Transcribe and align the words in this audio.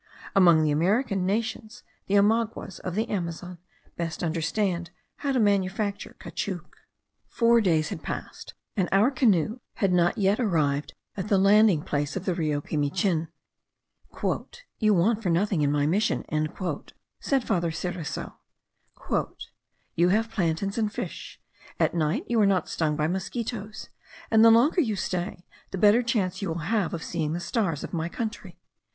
Among 0.35 0.63
the 0.63 0.71
American 0.71 1.27
nations, 1.27 1.83
the 2.07 2.15
Omaguas 2.17 2.79
of 2.79 2.95
the 2.95 3.07
Amazon 3.07 3.59
best 3.97 4.23
understand 4.23 4.89
how 5.17 5.31
to 5.31 5.39
manufacture 5.39 6.15
caoutchouc. 6.19 6.65
Four 7.27 7.61
days 7.61 7.89
had 7.89 8.01
passed, 8.01 8.55
and 8.75 8.89
our 8.91 9.11
canoe 9.11 9.59
had 9.75 9.93
not 9.93 10.17
yet 10.17 10.39
arrived 10.39 10.95
at 11.15 11.27
the 11.27 11.37
landing 11.37 11.83
place 11.83 12.15
of 12.15 12.25
the 12.25 12.33
Rio 12.33 12.61
Pimichin. 12.61 13.27
"You 14.79 14.95
want 14.95 15.21
for 15.21 15.29
nothing 15.29 15.61
in 15.61 15.71
my 15.71 15.85
mission," 15.85 16.25
said 17.19 17.43
Father 17.43 17.69
Cereso; 17.69 18.39
"you 19.95 20.09
have 20.09 20.31
plantains 20.31 20.79
and 20.79 20.91
fish; 20.91 21.39
at 21.79 21.93
night 21.93 22.23
you 22.27 22.41
are 22.41 22.47
not 22.47 22.67
stung 22.67 22.95
by 22.95 23.07
mosquitos; 23.07 23.89
and 24.31 24.43
the 24.43 24.49
longer 24.49 24.81
you 24.81 24.95
stay, 24.95 25.45
the 25.69 25.77
better 25.77 26.01
chance 26.01 26.41
you 26.41 26.47
will 26.47 26.65
have 26.73 26.95
of 26.95 27.03
seeing 27.03 27.33
the 27.33 27.39
stars 27.39 27.83
of 27.83 27.93
my 27.93 28.09
country. 28.09 28.57